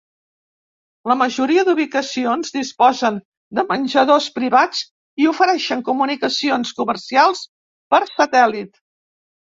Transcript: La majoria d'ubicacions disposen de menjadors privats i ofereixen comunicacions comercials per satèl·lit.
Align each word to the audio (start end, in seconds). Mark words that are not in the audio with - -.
La 1.09 1.15
majoria 1.17 1.63
d'ubicacions 1.67 2.49
disposen 2.55 3.19
de 3.59 3.65
menjadors 3.73 4.31
privats 4.39 4.81
i 5.25 5.29
ofereixen 5.33 5.85
comunicacions 5.91 6.73
comercials 6.81 7.47
per 7.95 8.01
satèl·lit. 8.17 8.85